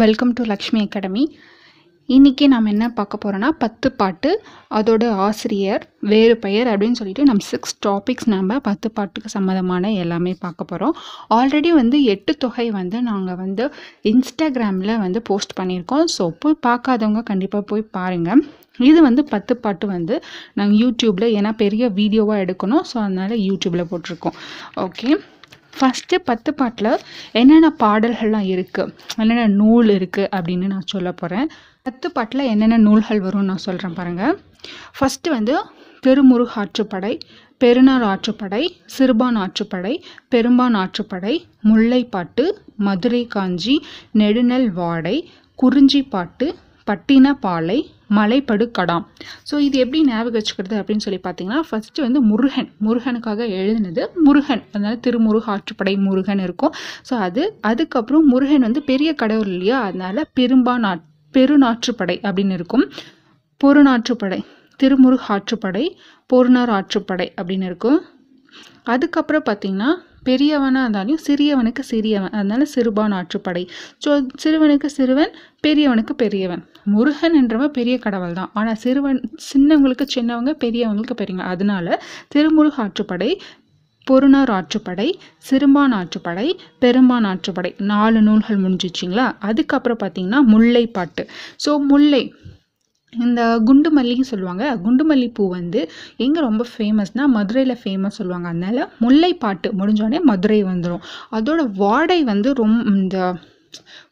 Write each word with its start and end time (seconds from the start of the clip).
Welcome 0.00 0.30
to 0.36 0.42
Lakshmi 0.50 0.80
academy 0.84 1.22
இன்றைக்கி 2.08 2.44
நாம் 2.52 2.68
என்ன 2.72 2.84
பார்க்க 2.98 3.18
போகிறோன்னா 3.22 3.48
பத்து 3.62 3.88
பாட்டு 3.98 4.30
அதோட 4.76 5.02
ஆசிரியர் 5.24 5.82
வேறு 6.12 6.34
பெயர் 6.44 6.68
அப்படின்னு 6.72 6.98
சொல்லிட்டு 7.00 7.26
நம்ம 7.30 7.44
சிக்ஸ் 7.48 7.76
டாபிக்ஸ் 7.86 8.28
நம்ம 8.34 8.56
பத்து 8.68 8.90
பாட்டுக்கு 8.98 9.30
சம்மந்தமான 9.34 9.90
எல்லாமே 10.04 10.32
பார்க்க 10.44 10.68
போகிறோம் 10.70 10.94
ஆல்ரெடி 11.38 11.72
வந்து 11.80 11.98
எட்டு 12.14 12.34
தொகை 12.44 12.66
வந்து 12.78 13.00
நாங்கள் 13.10 13.38
வந்து 13.42 13.66
இன்ஸ்டாகிராமில் 14.12 14.94
வந்து 15.04 15.22
போஸ்ட் 15.30 15.54
பண்ணியிருக்கோம். 15.60 16.06
ஸோ 16.16 16.26
போய் 16.44 16.56
பார்க்காதவங்க 16.68 17.24
கண்டிப்பாக 17.32 17.64
போய் 17.72 17.84
பாருங்கள் 17.98 18.42
இது 18.90 18.98
வந்து 19.08 19.24
பத்து 19.34 19.56
பாட்டு 19.66 19.88
வந்து 19.94 20.16
நாங்கள் 20.60 20.78
யூடியூப்பில் 20.84 21.28
ஏன்னா 21.38 21.52
பெரிய 21.64 21.84
வீடியோவாக 22.00 22.44
எடுக்கணும். 22.46 22.84
ஸோ 22.92 22.98
அதனால் 23.04 23.36
யூடியூப்பில் 23.48 23.90
போட்டிருக்கோம். 23.92 24.38
ஓகே 24.86 25.10
ஃபஸ்ட்டு 25.72 26.16
பத்து 26.24 26.50
பாட்டில் 26.54 26.92
என்னென்ன 27.32 27.68
பாடல்கள்லாம் 27.78 28.48
இருக்குது 28.48 28.92
என்னென்ன 29.16 29.46
நூல் 29.56 29.90
இருக்குது 29.90 30.30
அப்படின்னு 30.32 30.66
நான் 30.66 30.90
சொல்ல 30.90 31.10
போகிறேன் 31.12 31.48
பத்து 31.82 32.08
பாட்டில் 32.10 32.48
என்னென்ன 32.48 32.78
நூல்கள் 32.78 33.22
வரும்னு 33.22 33.50
நான் 33.50 33.64
சொல்கிறேன் 33.64 33.94
பாருங்கள் 33.94 34.34
ஃபஸ்ட்டு 34.96 35.32
வந்து 35.32 35.54
திருமுருக 36.02 36.52
ஆற்றுப்படை 36.56 37.12
பெருநாள் 37.60 38.04
ஆற்றுப்படை 38.04 38.62
சிறுபான் 38.86 39.36
ஆற்றுப்படை 39.36 39.94
பெரும்பான் 40.28 40.76
ஆற்றுப்படை 40.76 41.34
முல்லைப்பாட்டு 41.64 42.44
மதுரை 42.78 43.22
காஞ்சி 43.26 43.74
நெடுநல் 44.14 44.68
வாடை 44.72 45.16
குறிஞ்சிப்பாட்டு 45.58 46.46
பட்டினப்பாலை 46.86 47.78
மலைப்படு 48.16 48.64
கடாம் 48.78 49.04
ஸோ 49.50 49.54
இது 49.66 49.76
எப்படி 49.82 50.00
ஞாபகம் 50.08 50.36
வச்சுக்கிறது 50.38 50.76
அப்படின்னு 50.80 51.04
சொல்லி 51.04 51.20
பார்த்தீங்கன்னா 51.26 51.60
ஃபஸ்ட்டு 51.68 52.04
வந்து 52.06 52.20
முருகன். 52.30 52.68
முருகனுக்காக 52.86 53.46
எழுதினது 53.60 54.02
முருகன். 54.26 54.62
அதனால் 54.72 54.98
திருமுருகாற்றுப்படை 55.06 55.94
முருகன் 56.06 56.42
இருக்கும். 56.46 56.74
ஸோ 57.08 57.14
அது 57.26 57.42
அதுக்கப்புறம் 57.70 58.26
முருகன் 58.32 58.66
வந்து 58.68 58.82
பெரிய 58.90 59.12
கடவுள் 59.22 59.50
இல்லையா? 59.54 59.78
அதனால் 59.88 60.22
பெரும்பான் 60.40 60.84
நா 60.86 60.92
பெருநாற்றுப்படை 61.34 62.16
அப்படின்னு 62.26 62.56
இருக்கும். 62.58 62.84
பொருநாற்றுப்படை 63.60 64.40
திருமுருகாற்றுப்படை 64.80 65.84
பொருணர் 66.30 66.72
ஆற்றுப்படை 66.78 67.28
அப்படின்னு 67.38 67.66
இருக்கும். 67.70 67.98
அதுக்கப்புறம் 68.84 69.46
பார்த்தீங்கன்னா 69.48 69.90
பெரியவனாக 70.22 70.84
இருந்தாலும் 70.84 71.20
சிறியவனுக்கு 71.26 71.82
சிறியவன். 71.90 72.34
அதனால 72.38 72.66
சிறுபான் 72.74 73.14
ஆற்றுப்படை. 73.18 73.64
ஸோ 74.04 74.10
சிறுவனுக்கு 74.42 74.90
சிறுவன் 74.98 75.32
பெரியவனுக்கு 75.66 76.14
பெரியவன். 76.24 76.62
முருகன் 76.94 77.36
என்றவன் 77.40 77.74
பெரிய 77.78 77.96
கடவுள் 77.98 78.38
தான். 78.38 78.50
ஆனால் 78.54 78.78
சிறுவன் 78.84 79.20
சின்னவங்களுக்கு 79.50 80.06
சின்னவங்க 80.16 80.54
பெரியவங்களுக்கு 80.64 81.16
பெரியவங்க. 81.22 81.48
அதனால 81.54 81.98
திருமுருக 82.34 82.78
ஆற்றுப்படை 82.86 83.30
பொருணர் 84.06 84.50
ஆற்றுப்படை 84.58 85.08
சிறுபான் 85.48 85.92
ஆற்றுப்படை 85.98 86.46
பெரும்பான் 86.84 87.26
ஆற்றுப்படை. 87.32 87.70
நாலு 87.92 88.20
நூல்கள் 88.22 88.62
முடிஞ்சிச்சிங்களா? 88.64 89.26
அதுக்கப்புறம் 89.48 90.00
பார்த்தீங்கன்னா 90.02 90.40
முல்லைப்பாட்டு. 90.52 91.24
ஸோ 91.64 91.72
முல்லை 91.90 92.22
இந்த 93.12 93.40
குண்டு 93.68 93.88
மல்லின்னு 93.96 94.30
சொல்லுவாங்க. 94.32 94.64
குண்டுமல்லி 94.84 95.26
பூ 95.36 95.44
வந்து 95.56 95.80
எங்கே 96.24 96.40
ரொம்ப 96.48 96.62
ஃபேமஸ்னால் 96.72 97.32
மதுரையில் 97.36 97.80
ஃபேமஸ் 97.80 98.18
சொல்லுவாங்க. 98.20 98.46
அதனால் 98.52 98.82
முல்லைப்பாட்டு 99.04 99.70
முடிஞ்சோடனே 99.80 100.20
மதுரை 100.30 100.60
வந்துடும் 100.72 101.02
அதோட 101.38 101.62
வாடை 101.82 102.20
வந்து 102.30 102.50
ரொம் 102.60 102.78
இந்த 102.92 103.16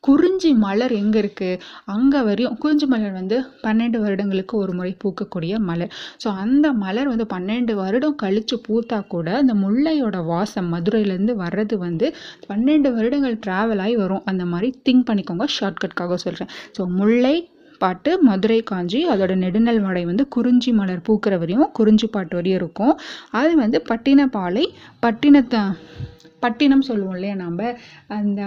குறிஞ்சி 0.06 0.50
மலர் 0.64 0.92
எங்கே 0.98 1.18
இருக்குது 1.22 1.60
அங்கே 1.94 2.20
வரையும் 2.28 2.54
குறிஞ்சி 2.62 2.86
மலர் 2.92 3.14
வந்து 3.18 3.36
பன்னெண்டு 3.64 3.98
வருடங்களுக்கு 4.04 4.54
ஒரு 4.62 4.72
முறை 4.78 4.92
பூக்கக்கூடிய 5.02 5.54
மலர். 5.70 5.92
ஸோ 6.22 6.28
அந்த 6.44 6.66
மலர் 6.84 7.10
வந்து 7.12 7.26
பன்னெண்டு 7.34 7.74
வருடம் 7.80 8.16
கழித்து 8.22 8.58
பூத்தா 8.66 8.98
கூட 9.14 9.30
அந்த 9.42 9.54
முல்லையோட 9.64 10.18
வாசம் 10.32 10.70
மதுரையிலேருந்து 10.74 11.36
வர்றது 11.44 11.78
வந்து 11.86 12.08
பன்னெண்டு 12.50 12.90
வருடங்கள் 12.98 13.36
ட்ராவல் 13.46 13.82
ஆகி 13.86 13.96
வரும். 14.04 14.24
அந்த 14.32 14.46
மாதிரி 14.52 14.70
திங்க் 14.88 15.08
பண்ணிக்கோங்க. 15.10 15.48
ஷார்ட்கட்காக 15.58 16.18
சொல்கிறேன் 16.26 16.52
ஸோ 16.78 16.88
முல்லை 17.00 17.36
பாட்டு 17.82 18.10
மதுரை 18.22 18.58
காஞ்சி 18.62 19.00
அதோட 19.12 19.32
நெடுநல் 19.44 19.80
வாடை 19.80 20.02
வந்து 20.10 20.24
குறிஞ்சி 20.36 20.70
மலர் 20.80 21.04
பூக்கிற 21.08 21.34
வரையும் 21.38 21.70
குறிஞ்சி 21.78 22.06
பாட்டு 22.06 22.34
வரையும் 22.38 22.60
இருக்கும். 22.60 22.94
அது 23.40 23.52
வந்து 23.56 23.78
பட்டினப்பாலை 23.90 24.64
பட்டினத்தை 25.04 25.62
பட்டினம் 26.44 26.84
சொல்லுவோம் 26.88 27.16
இல்லையா 27.18 27.34
நம்ம 27.44 27.70
அந்த 28.18 28.40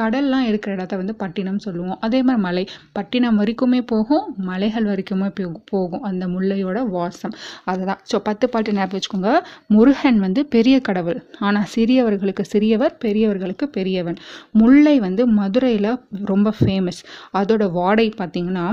கடல்லாம் 0.00 0.46
இருக்கிற 0.50 0.74
இடத்த 0.76 0.96
வந்து 1.02 1.14
பட்டினம் 1.22 1.60
சொல்லுவோம். 1.66 1.98
அதே 2.06 2.20
மாதிரி 2.28 2.42
மலை 2.46 2.64
பட்டினம் 2.98 3.38
வரைக்குமே 3.42 3.80
போகும் 3.92 4.26
மலைகள் 4.50 4.88
வரைக்குமே 4.90 5.30
போகும். 5.72 6.04
அந்த 6.10 6.26
முல்லையோட 6.34 6.78
வாசம். 6.96 7.34
அதுதான். 7.72 8.00
ஸோ 8.12 8.18
பத்து 8.28 8.48
பாட்டு 8.54 8.76
ஞாபகம் 8.78 8.98
வச்சுக்கோங்க. 8.98 9.32
முருகன் 9.76 10.20
வந்து 10.26 10.42
பெரிய 10.56 10.76
கடவுள். 10.80 11.20
ஆனால் 11.46 11.68
சிறியவர்களுக்கு 11.74 12.44
சிறியவர் 12.52 12.94
பெரியவர்களுக்கு 13.04 13.68
பெரியவன். 13.78 14.20
முல்லை 14.60 14.96
வந்து 15.06 15.24
மதுரையில் 15.40 15.90
ரொம்ப 16.32 16.52
ஃபேமஸ் 16.60 17.02
அதோட 17.40 17.64
வாடை 17.80 18.08
பார்த்திங்கன்னா 18.20 18.66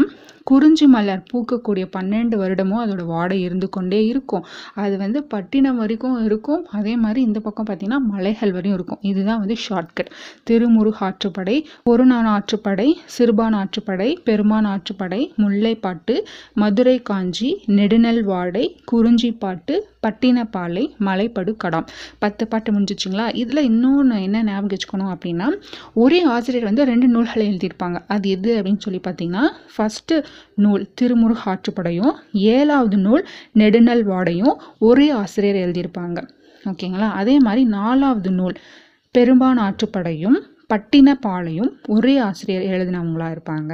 குறிஞ்சி 0.49 0.85
மலர் 0.93 1.21
பூக்கக்கூடிய 1.31 1.85
பன்னெண்டு 1.95 2.35
வருடமும் 2.41 2.81
அதோட 2.83 3.03
வாடை 3.11 3.37
இருந்து 3.41 3.67
கொண்டே 3.75 3.99
இருக்கும். 4.05 4.43
அது 4.83 4.95
வந்து 5.03 5.19
பட்டினம் 5.33 5.79
வரைக்கும் 5.81 6.17
இருக்கும். 6.27 6.63
அதே 6.79 6.93
மாதிரி 7.03 7.21
இந்த 7.27 7.39
பக்கம் 7.45 7.67
பார்த்திங்கன்னா 7.67 8.01
மலைகள் 8.13 8.52
வரையும் 8.57 8.77
இருக்கும். 8.79 9.01
இதுதான் 9.11 9.41
வந்து 9.43 9.57
ஷார்ட்கட் 9.65 10.11
திருமுருக 10.49 10.99
ஆற்றுப்படை 11.07 11.57
பொருநான் 11.87 12.29
ஆற்றுப்படை 12.35 12.87
சிறுபான் 13.15 13.57
ஆற்றுப்படை 13.61 14.09
பெருமான் 14.29 14.69
ஆற்றுப்படை 14.73 15.21
முல்லைப்பாட்டு 15.43 16.15
மதுரை 16.63 16.97
காஞ்சி 17.01 17.49
நெடுநெல் 17.79 18.23
வாடை 18.31 18.65
குறிஞ்சிப்பாட்டு 18.91 19.75
பட்டினப்பாலை 20.05 20.83
மலைப்படு 21.07 21.51
கடாம் 21.63 21.87
பத்து 22.23 22.43
பாட்டு 22.47 22.69
முடிஞ்சிச்சிங்களா? 22.73 23.25
இதில் 23.41 23.67
இன்னொன்று 23.69 24.17
என்ன 24.27 24.43
ஞாபகம் 24.43 24.71
வச்சுக்கணும் 24.73 25.11
அப்படின்னா 25.13 25.47
ஒரே 26.03 26.19
ஆசிரியர் 26.33 26.67
வந்து 26.69 26.83
ரெண்டு 26.91 27.07
நூல்களை 27.07 27.45
எழுதியிருப்பாங்க. 27.51 27.99
அது 28.15 28.29
எது 28.29 28.51
அப்படின்னு 28.59 28.83
சொல்லி 28.85 29.01
பார்த்தீங்கன்னா 29.07 29.45
ஃபஸ்ட்டு 29.73 30.17
நூல் 30.55 30.83
திருமுருக 31.01 31.41
ஆற்றுப்படையும் 31.45 32.13
ஏழாவது 32.55 32.97
நூல் 32.97 33.23
நெடுநல் 33.61 34.05
வாடையும் 34.11 34.55
ஒரே 34.89 35.09
ஆசிரியர் 35.21 35.61
எழுதியிருப்பாங்க. 35.65 36.19
ஓகேங்களா? 36.65 37.09
அதே 37.11 37.39
மாதிரி 37.39 37.63
நாலாவது 37.65 38.31
நூல் 38.31 38.57
பெரும்பான் 39.15 39.59
ஆற்றுப்படையும் 39.59 40.39
பட்டினப்பாலையும் 40.71 41.71
ஒரே 41.85 42.17
ஆசிரியர் 42.17 42.63
எழுதினவங்களா 42.63 43.27
இருப்பாங்க. 43.35 43.71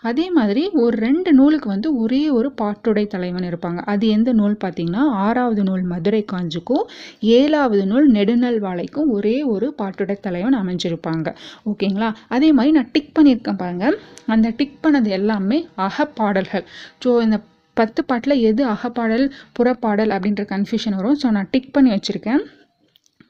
அதே 0.00 0.30
மாதிரி 0.30 0.70
ஒரு 0.72 0.96
ரெண்டு 0.96 1.32
நூலுக்கு 1.32 1.68
வந்து 1.68 1.88
ஒரே 1.98 2.30
ஒரு 2.30 2.52
பாட்டுடை 2.60 3.06
தலைவன் 3.06 3.48
இருப்பாங்க. 3.50 3.76
அது 3.76 4.08
எந்த 4.08 4.32
நூல் 4.32 4.56
பார்த்தீங்கன்னா 4.64 5.04
ஆறாவது 5.26 5.62
நூல் 5.62 5.82
மதுரை 5.82 6.24
காஞ்சிக்கும் 6.24 6.84
ஏழாவது 7.20 7.86
நூல் 7.86 8.10
நெடுநல் 8.10 8.58
வாழைக்கும் 8.58 9.08
ஒரே 9.08 9.42
ஒரு 9.42 9.74
பாட்டுடை 9.78 10.16
தலைவன் 10.20 10.54
அமைஞ்சிருப்பாங்க. 10.54 11.34
ஓகேங்களா? 11.72 12.14
அதே 12.28 12.52
மாதிரி 12.52 12.72
நான் 12.72 12.90
டிக் 12.92 13.12
பண்ணியிருக்கேன் 13.18 13.60
பாருங்க. 13.64 13.88
அந்த 14.26 14.52
டிக் 14.56 14.78
பண்ணது 14.82 15.08
எல்லாமே 15.08 15.66
அகப்பாடல்கள். 15.76 16.66
ஸோ 17.04 17.22
இந்த 17.22 17.38
பத்து 17.80 18.00
பாட்டில் 18.10 18.42
எது 18.50 18.62
அகப்பாடல் 18.74 19.26
புறப்பாடல் 19.58 20.14
அப்படின்ற 20.16 20.44
கன்ஃபியூஷன் 20.54 20.96
வரும். 21.00 21.18
ஸோ 21.22 21.28
நான் 21.36 21.50
டிக் 21.54 21.74
பண்ணி 21.76 21.90
வச்சுருக்கேன். 21.96 22.42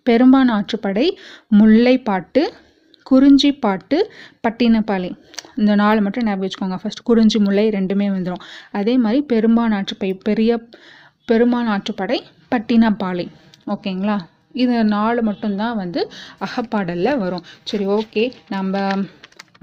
பெரும்பான் 0.08 0.52
ஆற்றுப்படை 0.56 1.06
முல்லைப்பாட்டு 1.58 2.42
குறிஞ்சி 3.10 3.50
பாட்டு 3.64 3.98
பட்டினப்பாலை 4.44 5.10
இந்த 5.60 5.72
நாலு 5.80 5.98
மட்டும் 6.04 6.24
ஞாபகம் 6.28 6.44
வச்சுக்கோங்க. 6.44 6.78
ஃபர்ஸ்ட் 6.82 7.02
குறிஞ்சி 7.08 7.38
முல்லை 7.46 7.66
ரெண்டுமே 7.76 8.06
வந்துடும் 8.14 8.44
அதே 8.78 8.94
மாதிரி 9.04 9.20
பெரும்பான் 9.32 9.74
ஆற்றுப்பை 9.78 10.10
பெரிய 10.28 10.58
பெருமான் 11.30 11.70
ஆற்றுப்படை 11.74 12.18
பட்டினப்பாலை 12.52 13.26
ஓகேங்களா? 13.74 14.16
இது 14.62 14.74
நாலு 14.96 15.20
மட்டும்தான் 15.28 15.78
வந்து 15.82 16.00
அகப்பாடலில் 16.46 17.20
வரும். 17.22 17.46
சரி 17.70 17.86
ஓகே 17.98 18.24
நம்ம 18.54 18.74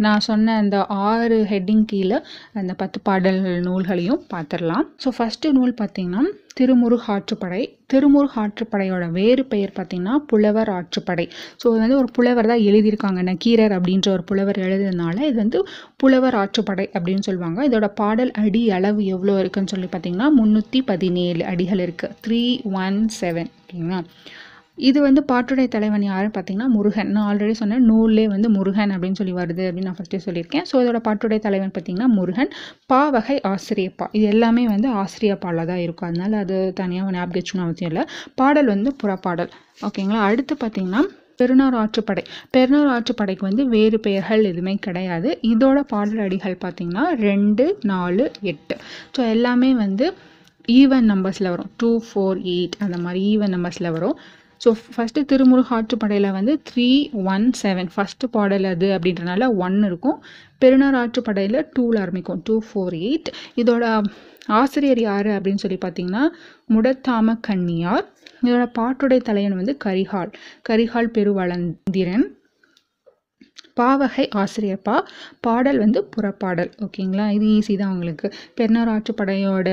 நான் 0.05 0.23
சொன்ன 0.27 0.55
அந்த 0.61 0.77
ஆறு 1.09 1.37
ஹெட்டிங் 1.51 1.85
கீழே 1.91 2.17
அந்த 2.59 2.73
பத்து 2.81 2.99
பாடல் 3.07 3.41
நூல்களையும் 3.67 4.23
பார்த்துடலாம். 4.33 4.87
ஸோ 5.03 5.09
ஃபஸ்ட்டு 5.17 5.53
நூல் 5.57 5.73
பார்த்தீங்கன்னா 5.81 6.23
திருமுருக 6.59 7.05
ஆற்றுப்படை. 7.13 7.61
திருமுருக 7.91 8.35
ஆற்றுப்படையோட 8.41 9.05
வேறு 9.17 9.43
பெயர் 9.53 9.73
பார்த்திங்கன்னா 9.77 10.15
புலவர் 10.31 10.71
ஆற்றுப்படை. 10.77 11.25
ஸோ 11.61 11.65
இது 11.71 11.83
வந்து 11.83 11.99
ஒரு 12.01 12.09
புலவர் 12.17 12.49
தான் 12.51 12.65
எழுதியிருக்காங்க. 12.69 13.21
நக்கீரர் 13.29 13.75
அப்படின்ற 13.77 14.09
ஒரு 14.15 14.23
புலவர் 14.31 14.59
எழுதுனால 14.67 15.17
இது 15.29 15.37
வந்து 15.43 15.61
புலவர் 16.03 16.37
ஆற்றுப்படை 16.41 16.85
அப்படின்னு 16.96 17.25
சொல்லுவாங்க. 17.29 17.59
இதோட 17.69 17.89
பாடல் 18.01 18.31
அடி 18.43 18.63
அளவு 18.78 19.01
எவ்வளோ 19.16 19.35
இருக்குன்னு 19.43 19.73
சொல்லி 19.73 19.89
பார்த்தீங்கன்னா 19.96 20.29
முந்நூற்றி 20.39 20.81
பதினேழு 20.91 21.43
அடிகள் 21.53 21.84
இருக்குது 21.87 22.16
த்ரீ 22.28 22.43
ஒன் 22.84 23.01
செவன் 23.19 23.51
ஓகேங்களா? 23.63 24.01
இது 24.78 24.99
வந்து 25.05 25.22
பாட்டுடைய 25.31 25.67
தலைவன் 25.73 26.05
யாருன்னு 26.08 26.34
பார்த்தீங்கன்னா 26.35 26.67
முருகன். 26.75 27.09
நான் 27.16 27.28
ஆல்ரெடி 27.31 27.55
சொன்னேன் 27.59 27.84
நூல்லே 27.90 28.23
வந்து 28.34 28.47
முருகன் 28.55 28.93
அப்படின்னு 28.96 29.20
சொல்லி 29.20 29.34
வருது 29.40 29.64
அப்படின்னு 29.67 29.90
நான் 29.90 29.97
ஃபஸ்ட்டே 29.99 30.20
சொல்லியிருக்கேன். 30.25 30.66
ஸோ 30.70 30.75
இதோட 30.84 30.99
பாட்டுடைய 31.08 31.40
தலைவன் 31.46 31.73
பார்த்தீங்கன்னா 31.75 32.08
முருகன். 32.17 32.49
பா 32.91 33.02
வகை 33.16 33.37
ஆசிரியப்பா. 33.52 34.08
இது 34.17 34.25
எல்லாமே 34.34 34.64
வந்து 34.73 34.90
ஆசிரியப்பாவில் 35.03 35.70
தான் 35.72 35.84
இருக்கும். 35.85 36.09
அதனால் 36.11 36.37
அது 36.43 36.58
தனியாக 36.81 37.16
ஞாபகம் 37.17 37.37
வச்சுக்கணும் 37.40 37.67
அவசியம் 37.67 37.91
இல்லை. 37.93 38.05
பாடல் 38.41 38.72
வந்து 38.75 38.91
புறப்பாடல். 39.03 39.52
ஓகேங்களா 39.90 40.23
அடுத்து 40.29 40.55
பார்த்தீங்கன்னா 40.66 41.03
பெருநார் 41.41 41.78
ஆற்றுப்படை. 41.84 42.23
பெருநார் 42.55 42.91
ஆற்றுப்படைக்கு 42.96 43.43
வந்து 43.49 43.64
வேறு 43.78 43.97
பெயர்கள் 44.08 44.43
எதுவுமே 44.52 44.75
கிடையாது. 44.87 45.29
இதோட 45.53 45.79
பாடல் 45.93 46.22
அடிகள் 46.28 46.61
பார்த்திங்கன்னா 46.66 47.05
ரெண்டு 47.28 47.66
நாலு 47.93 48.25
எட்டு. 48.52 48.75
ஸோ 49.16 49.22
எல்லாமே 49.35 49.72
வந்து 49.85 50.08
ஈவன் 50.81 51.08
நம்பர்ஸில் 51.14 51.53
வரும். 51.53 51.72
டூ 51.81 51.90
ஃபோர் 52.08 52.37
எயிட் 52.53 52.75
அந்த 52.85 52.97
மாதிரி 53.05 53.22
ஈவன் 53.34 53.53
நம்பர்ஸில் 53.55 53.96
வரும். 53.97 54.17
ஸோ 54.63 54.69
ஃபஸ்ட்டு 54.93 55.21
திருமுருகாற்றுப்படையில் 55.31 56.35
வந்து 56.37 56.53
த்ரீ 56.69 56.89
ஒன் 57.33 57.47
செவன் 57.61 57.89
ஃபஸ்ட்டு 57.93 58.29
பாடல் 58.35 58.67
அது 58.73 58.87
அப்படின்றனால 58.97 59.47
ஒன் 59.65 59.77
இருக்கும். 59.89 60.19
பெருநாள் 60.61 60.97
ஆற்றுப்படையில் 60.99 61.59
டூவில் 61.75 61.99
ஆரம்பிக்கும். 62.03 62.41
டூ 62.47 62.55
ஃபோர் 62.67 62.95
எயிட் 63.05 63.29
இதோட 63.61 63.85
ஆசிரியர் 64.59 65.01
யார் 65.07 65.29
அப்படின்னு 65.35 65.63
சொல்லி 65.63 65.79
பார்த்தீங்கன்னா 65.83 66.23
முடத்தாம 66.75 67.35
கன்னியார் 67.47 68.05
இதோட 68.45 68.63
பாட்டுடை 68.77 69.19
தலைவன் 69.27 69.59
வந்து 69.59 69.75
கரிகால். 69.85 70.31
கரிகால் 70.69 71.13
பெருவளந்திரன். 71.17 72.25
பாவகை 73.79 74.25
ஆசிரியர் 74.41 74.81
பா. 74.87 74.95
பாடல் 75.45 75.79
வந்து 75.83 75.99
புறப்பாடல். 76.15 76.71
ஓகேங்களா 76.85 77.25
இது 77.37 77.45
ஈஸி 77.57 77.75
தான் 77.77 77.93
உங்களுக்கு. 77.95 78.27
பெருநாள் 78.57 78.91
ஆற்றுப்படையோட 78.95 79.69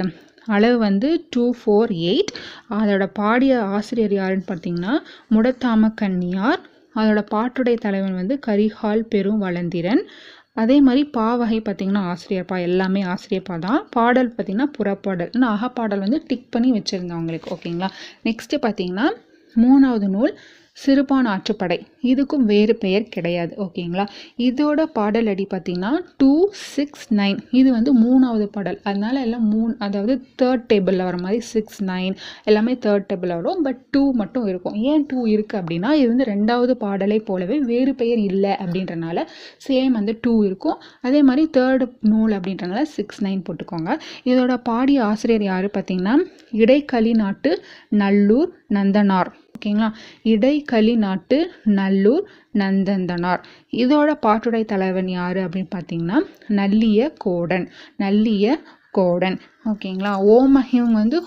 அளவு 0.51 0.77
வந்து 0.79 1.09
டூ 1.35 1.45
ஃபோர் 1.59 1.93
எயிட் 2.07 2.33
அதோட 2.79 3.05
பாடிய 3.13 3.55
ஆசிரியர் 3.77 4.15
யாருன்னு 4.15 4.51
பார்த்தீங்கன்னா 4.51 4.95
முடத்தாம 5.35 5.91
கன்னியார் 5.95 6.61
அதோட 6.97 7.21
பாட்டுடை 7.33 7.75
தலைவன் 7.79 8.21
வந்து 8.21 8.37
கரிகால் 8.47 9.03
பெரும் 9.09 9.43
வளந்திரன் 9.45 10.03
அதே 10.57 10.77
மாதிரி 10.81 11.03
பாவகை 11.17 11.59
பார்த்திங்கன்னா 11.61 12.05
ஆசிரியர்ப்பா 12.13 12.57
எல்லாமே 12.61 13.03
ஆசிரியப்பா 13.13 13.57
தான் 13.59 13.81
பாடல் 13.91 14.31
பார்த்திங்கன்னா 14.31 14.69
புறப்பாடல். 14.79 15.31
இன்னும் 15.33 15.53
அகப்பாடல் 15.55 16.03
வந்து 16.07 16.19
டிக் 16.27 16.49
பண்ணி 16.51 16.71
வச்சுருந்தேன் 16.73 17.19
அவங்களுக்கு 17.19 17.53
ஓகேங்களா 17.57 17.89
நெக்ஸ்ட்டு 18.25 18.59
பார்த்திங்கன்னா 18.65 19.07
மூணாவது 19.57 20.09
நூல் 20.09 20.33
சிறுபான் 20.77 21.29
ஆற்றுப்படை. 21.33 21.77
இதுக்கும் 22.11 22.45
வேறு 22.51 22.75
பெயர் 22.77 23.07
கிடையாது. 23.15 23.53
ஓகேங்களா? 23.65 24.05
இதோட 24.49 24.81
பாடல் 24.99 25.27
அடி 25.27 25.47
பார்த்திங்கன்னா 25.51 25.91
டூ 26.17 26.31
சிக்ஸ் 26.53 27.15
நைன் 27.15 27.39
இது 27.51 27.69
வந்து 27.73 27.93
மூணாவது 28.05 28.47
பாடல். 28.57 28.79
அதனால 28.83 29.21
எல்லாம் 29.21 29.47
மூணு 29.49 29.73
அதாவது 29.79 30.15
தேர்ட் 30.43 30.65
டேபிளில் 30.73 31.05
வர 31.09 31.17
மாதிரி 31.17 31.41
சிக்ஸ் 31.41 31.81
நைன் 31.85 32.15
எல்லாமே 32.45 32.75
தேர்ட் 32.87 33.07
டேபிளில் 33.11 33.37
வரும். 33.41 33.63
பட் 33.63 33.81
டூ 33.91 34.03
மட்டும் 34.21 34.47
இருக்கும். 34.47 34.77
ஏன் 34.93 35.07
டூ 35.11 35.27
இருக்குது 35.27 35.61
அப்படின்னா 35.63 35.93
இது 36.01 36.09
வந்து 36.13 36.29
ரெண்டாவது 36.33 36.75
பாடலை 36.85 37.19
போலவே 37.31 37.59
வேறு 37.73 37.95
பெயர் 37.95 38.23
இல்லை 38.31 38.55
அப்படின்றனால 38.65 39.27
சேம் 39.69 39.93
வந்து 39.99 40.19
டூ 40.21 40.35
இருக்கும். 40.45 40.79
அதே 41.01 41.23
மாதிரி 41.23 41.45
தேர்டு 41.59 41.87
நூல் 42.13 42.33
அப்படின்றனால 42.39 42.83
சிக்ஸ் 42.97 43.23
நைன் 43.25 43.45
போட்டுக்கோங்க. 43.49 43.91
இதோட 44.25 44.57
பாடிய 44.71 45.05
ஆசிரியர் 45.05 45.43
யார் 45.43 45.69
பார்த்தீங்கன்னா 45.77 46.17
இடைக்களி 46.63 47.15
நாட்டு 47.23 47.53
நல்லூர் 48.03 48.51
நந்தனார். 48.79 49.31
ஓகேங்களா? 49.61 49.89
இடைக்களி 50.25 50.97
நாட்டு 50.97 51.39
நல்லூர் 51.65 52.25
நந்தந்தனார். 52.55 53.43
இதோட 53.71 54.11
பாட்டுடை 54.15 54.65
தலைவன் 54.65 55.09
யார் 55.09 55.37
அப்படின்னு 55.37 55.71
பார்த்தீங்கன்னா 55.75 56.19
நல்லிய 56.49 57.11
கோடன் 57.19 57.69
நல்லிய 57.99 58.47
கோடன். 58.91 59.39
ஓகேங்களா? 59.69 60.13
ஓமஹிவங்க 60.31 60.93
வந்து 60.93 61.25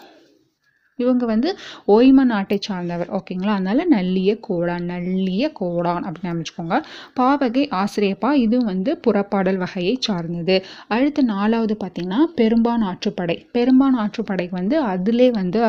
இவங்க 1.00 1.24
வந்து 1.25 1.50
ஓய்ம 1.88 2.24
நாட்டை 2.24 2.57
சார்ந்தவர் 2.68 3.10
ஓகேங்களா 3.18 3.54
அதனால 3.57 3.86
நல்லிய 3.95 4.31
கோடான் 4.48 4.86
நல்லிய 4.94 5.45
கோடான் 5.60 6.04
அப்படின்னு 6.07 6.34
அமைச்சுக்கோங்க. 6.34 6.78
பாவகை 7.19 7.63
ஆசிரியப்பா 7.81 8.31
இதுவும் 8.45 8.69
வந்து 8.74 8.94
புறப்பாடல் 9.07 9.62
வகையை 9.63 9.95
சார்ந்தது. 10.07 10.57
அடுத்து 10.88 11.24
நாலாவது 11.24 11.78
பார்த்தீங்கன்னா 11.84 12.22
பெரும்பான் 12.42 12.86
ஆற்றுப்படை. 12.92 13.38
பெரும்பான் 13.57 14.00
ஆற்றுப்படை 14.04 14.48
வந்து 14.51 14.78
அதிலே 14.94 15.30
வந்து 15.31 15.62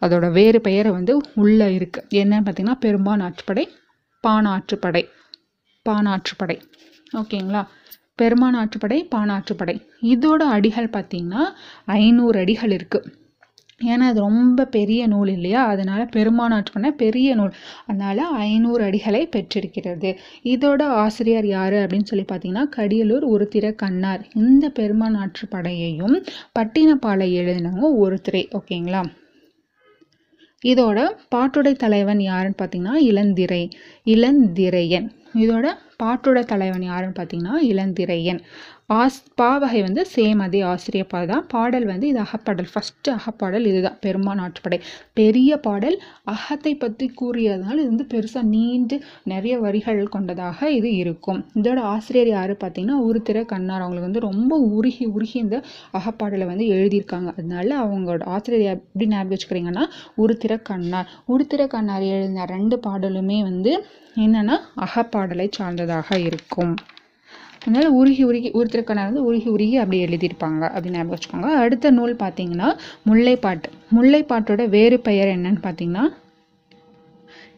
அதோட 0.00 0.26
வேறு 0.32 0.60
பெயரை 0.60 0.92
வந்து 0.98 1.14
உள்ளே 1.34 1.68
இருக்குது 1.78 2.08
என்னன்னு 2.22 2.46
பார்த்தீங்கன்னா 2.48 2.78
பெரும்பான் 2.86 3.24
ஆற்றுப்படை 3.28 3.66
பானாற்றுப்படை 4.24 5.04
பானாற்றுப்படை 5.86 6.56
ஓகேங்களா 7.20 7.62
பெருமான் 8.20 8.56
ஆற்றுப்படை 8.60 8.98
பானாற்றுப்படை 9.14 9.74
இதோட 10.12 10.42
அடிகள் 10.56 10.94
பார்த்தீங்கன்னா 10.96 11.42
ஐநூறு 11.96 12.36
அடிகள் 12.40 12.72
இருக்குது 12.76 13.10
ஏன்னா 13.84 14.08
அது 14.10 14.20
ரொம்ப 14.20 14.64
பெரிய 14.64 15.06
நூல் 15.06 15.28
இல்லையா? 15.28 15.64
அதனால 15.64 16.04
பெருமான் 16.04 16.64
பெரிய 16.96 17.34
நூல். 17.34 17.52
அதனால 17.86 18.26
ஐநூறு 18.26 18.84
அடிகளை 18.84 19.24
பெற்றிருக்கிறது. 19.30 20.18
இதோட 20.44 20.82
ஆசிரியர் 20.82 21.46
யார் 21.46 21.72
அப்படின்னு 21.72 22.04
சொல்லி 22.04 22.24
பார்த்தீங்கன்னா 22.32 22.64
கடியலூர் 22.76 23.26
ஒருத்திர 23.26 23.74
கண்ணார். 23.74 24.26
இந்த 24.34 24.72
பெருமானாற்று 24.78 25.46
படையையும் 25.50 26.16
பட்டினப்பாலை 26.58 27.28
எழுதினவங்க 27.40 27.96
ஒருத்திரை 27.96 28.48
ஓகேங்களா? 28.52 29.02
இதோட 30.64 30.98
பாட்டுடை 31.34 31.72
தலைவன் 31.74 32.20
யாருன்னு 32.20 32.60
பார்த்தீங்கன்னா 32.62 32.94
இளந்திரை 32.94 33.68
இளந்திரையன். 34.06 35.08
இதோட 35.34 35.66
பாட்டுடை 36.02 36.42
தலைவன் 36.44 36.82
யாருன்னு 36.82 37.14
பார்த்தீங்கன்னா 37.18 37.54
இளந்திரையன். 37.62 38.40
ஆஸ் 39.00 39.18
பாவகை 39.40 39.80
வந்து 39.82 40.02
சேம் 40.14 40.40
அதே 40.44 40.60
ஆசிரியப்பா 40.62 41.18
தான். 41.30 41.44
பாடல் 41.46 41.84
வந்து 41.84 42.06
இது 42.08 42.18
அகப்பாடல். 42.22 42.68
ஃபஸ்ட்டு 42.72 43.10
அகப்பாடல் 43.18 43.66
இதுதான். 43.70 43.98
பெருமான் 44.00 44.40
ஆற்றுப்படை. 44.44 44.78
பெரிய 45.14 45.50
பாடல். 45.66 45.96
அகத்தை 46.24 46.72
பற்றி 46.74 47.06
கூறியதுனால 47.20 47.76
இது 47.82 47.88
வந்து 47.92 48.06
பெருசாக 48.14 48.42
நீண்டு 48.54 48.96
நிறைய 49.24 49.54
வரிகள் 49.58 50.02
கொண்டதாக 50.08 50.70
இது 50.70 50.90
இருக்கும். 50.94 51.40
இதோட 51.54 51.80
ஆசிரியர் 51.94 52.28
யார் 52.28 52.54
பார்த்தீங்கன்னா 52.64 52.98
உருத்திர 53.08 53.44
கண்ணார். 53.44 53.80
அவங்களுக்கு 53.80 54.08
வந்து 54.10 54.26
ரொம்ப 54.28 54.58
உருகி 54.78 55.06
உருகி 55.06 55.38
இந்த 55.38 55.58
அகப்பாடலை 56.00 56.46
வந்து 56.46 56.66
எழுதியிருக்காங்க. 56.76 57.30
அதனால 57.38 57.70
அவங்களோட 57.84 58.24
ஆசிரியர் 58.36 58.78
எப்படி 58.78 59.06
ஞாபகம் 59.06 59.34
வச்சுக்கிறீங்கன்னா 59.34 59.84
உருத்திர 60.24 60.62
கண்ணார். 60.62 61.10
உருத்திர 61.28 61.66
கண்ணார் 61.66 62.06
எழுதின 62.14 62.48
ரெண்டு 62.54 62.78
பாடலுமே 62.86 63.42
வந்து 63.42 63.74
என்னென்னா 64.16 64.58
அகப்பாடலை 64.86 65.46
சார்ந்ததாக 65.50 66.18
இருக்கும். 66.28 66.74
அதனால் 67.66 67.90
உருகி 67.90 68.22
உருகி 68.22 68.50
ஒருத்தருக்கான 68.50 68.94
வந்து 68.94 69.24
உருகி 69.24 69.48
உருகி 69.48 69.76
அப்படி 69.76 70.04
எழுதியிருப்பாங்க. 70.04 70.62
அப்படின்னு 70.70 70.96
ஞாபகம் 70.98 71.16
வச்சுக்கோங்க. 71.16 71.50
அடுத்த 71.64 71.90
நூல் 71.90 72.14
பார்த்தீங்கன்னா 72.14 72.68
முல்லைப்பாட்டு. 73.08 73.68
முல்லைப்பாட்டோட 73.96 74.68
வேறு 74.68 75.00
பெயர் 75.00 75.28
என்னன்னு 75.28 75.60
பார்த்தீங்கன்னா 75.62 76.04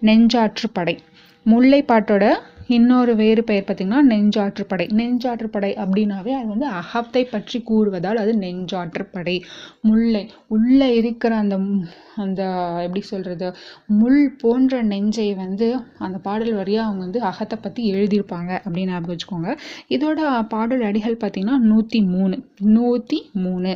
நெஞ்சாற்றுப்படை. 0.02 0.98
முல்லைப்பாட்டோட 1.46 2.24
இன்னொரு 2.68 3.12
வேறு 3.16 3.44
பெயர் 3.44 3.66
பார்த்தீங்கன்னா 3.66 4.00
நெஞ்சாற்றுப்படை. 4.10 4.84
நெஞ்சாற்றுப்படை 4.92 5.70
அப்படின்னாவே 5.82 6.32
அது 6.38 6.46
வந்து 6.46 6.68
அகத்தை 6.80 7.22
பற்றி 7.24 7.58
கூறுவதால் 7.70 8.20
அது 8.22 8.32
நெஞ்சாற்றுப்படை. 8.38 9.36
முல்லை 9.80 10.22
உள்ளே 10.48 10.88
இருக்கிற 10.96 11.34
அந்த 11.36 11.56
அந்த 12.16 12.42
எப்படி 12.82 13.00
சொல்கிறது 13.00 13.46
முள் 14.00 14.20
போன்ற 14.42 14.82
நெஞ்சை 14.82 15.34
வந்து 15.34 15.68
அந்த 15.98 16.18
பாடல் 16.18 16.54
வழியாக 16.54 16.86
அவங்க 16.86 17.02
வந்து 17.02 17.22
அகத்தை 17.30 17.58
பற்றி 17.60 17.82
எழுதியிருப்பாங்க 17.94 18.50
அப்படின்னு 18.64 18.92
ஞாபகம் 18.92 19.12
வச்சுக்கோங்க. 19.14 19.50
இதோட 19.88 20.20
பாடல் 20.48 20.82
அடிகள் 20.82 21.20
பார்த்திங்கன்னா 21.24 21.58
நூற்றி 21.70 22.00
மூணு. 22.14 22.38
நூற்றி 22.78 23.30
மூணு. 23.32 23.72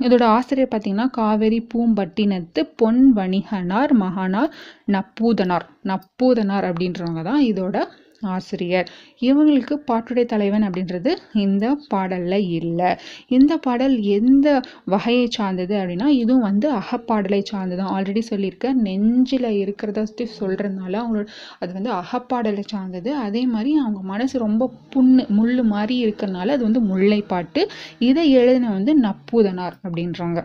இதோட 0.00 0.24
ஆசிரியர் 0.28 0.70
பார்த்தீங்கன்னா 0.70 1.08
காவேரி 1.10 1.60
பூம்பட்டினத்து 1.74 2.60
பொன் 2.76 3.02
வணிகனார் 3.16 3.92
மகானார் 3.96 4.50
நப்பூதனார். 4.92 5.66
நப்பூதனார் 5.84 6.66
அப்படின்றவங்க 6.70 7.22
தான் 7.22 7.42
இதோட 7.42 7.76
ஆசிரியர். 8.22 8.88
இவங்களுக்கு 9.20 9.74
பாட்டுடை 9.90 10.24
தலைவன் 10.24 10.62
அப்படின்றது 10.62 11.16
இந்த 11.32 11.76
பாடலில் 11.88 12.48
இல்லை. 12.50 12.96
இந்த 13.28 13.56
பாடல் 13.56 14.00
எந்த 14.00 14.62
வகையை 14.84 15.26
சார்ந்தது 15.30 15.76
அப்படின்னா 15.76 16.06
இதுவும் 16.06 16.40
வந்து 16.40 16.74
அகப்பாடலை 16.74 17.42
சார்ந்தது 17.42 17.82
ஆல்ரெடி 17.82 18.22
சொல்லியிருக்கேன் 18.30 18.72
நெஞ்சில் 18.72 19.66
இருக்கிறத 19.66 20.06
சொல்கிறதுனால 20.40 20.94
அவங்களோட 21.02 21.26
அது 21.58 21.72
வந்து 21.72 21.92
அகப்பாடலை 21.92 22.64
சார்ந்தது. 22.66 23.14
அதே 23.16 23.46
மாதிரி 23.46 23.76
அவங்க 23.76 24.00
மனசு 24.02 24.38
ரொம்ப 24.38 24.72
புண்ணு 24.94 25.26
முள்ளு 25.38 25.62
மாதிரி 25.62 26.06
இருக்கிறனால 26.06 26.48
அது 26.48 26.62
வந்து 26.62 26.82
முல்லைப்பாட்டு. 26.82 27.62
இதை 27.98 28.30
எழுதின 28.30 28.70
வந்து 28.70 29.00
நப்பூதனார் 29.00 29.76
அப்படின்றாங்க. 29.82 30.40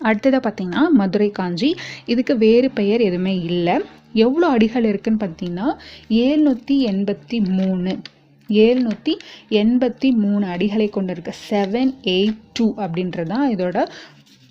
அடுத்ததாக 0.00 0.42
பார்த்தீங்கன்னா 0.44 0.88
மதுரை 0.90 1.30
காஞ்சி. 1.30 1.76
இதுக்கு 2.06 2.38
வேறு 2.38 2.70
பெயர் 2.70 3.00
எதுவுமே 3.00 3.40
இல்லை. 3.40 3.76
எவ்வளோ 4.14 4.46
அடிகள் 4.48 4.90
இருக்குன்னு 4.90 5.22
பார்த்தீங்கன்னா 5.24 5.68
ஏழ்நூற்றி 6.10 6.76
எண்பத்தி 6.92 7.38
மூணு. 7.58 7.92
ஏழ்நூற்றி 8.50 9.14
எண்பத்தி 9.62 10.08
மூணு 10.22 10.44
அடிகளை 10.46 10.86
கொண்டிருக்கு. 10.90 11.32
செவன் 11.48 11.90
எயிட் 12.16 12.44
டூ 12.52 12.66
அப்படின்றது 12.84 13.30
தான் 13.34 13.50
இதோட 13.54 13.78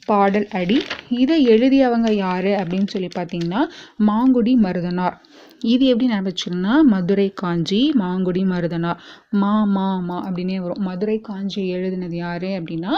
பாடல் 0.08 0.48
அடி. 0.60 0.78
இதை 1.10 1.38
எழுதியவங்க 1.54 2.10
யார் 2.16 2.52
அப்படின்னு 2.60 2.90
சொல்லி 2.94 3.10
பார்த்தீங்கன்னா 3.16 3.62
மாங்குடி 4.10 4.54
மருதனார். 4.66 5.16
இது 5.74 5.86
எப்படி 5.86 6.08
நினச்சிங்கன்னா 6.14 6.76
மதுரை 6.94 7.34
காஞ்சி 7.34 7.82
மாங்குடி 8.02 8.44
மருதனார். 8.54 9.00
மா 9.42 9.54
மா 9.76 9.88
மா 10.00 10.18
அப்படின்னே 10.28 10.60
வரும். 10.60 10.84
மதுரை 10.90 11.18
காஞ்சி 11.22 11.62
எழுதினது 11.76 12.18
யார் 12.18 12.50
அப்படின்னா 12.60 12.94